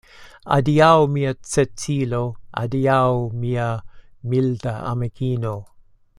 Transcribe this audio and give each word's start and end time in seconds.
Adiaŭ, 0.53 0.87
mia 1.17 1.33
Cecilo, 1.49 2.21
adiaŭ 2.63 2.97
mia 3.45 3.69
milda 4.33 4.75
amikino. 4.95 5.55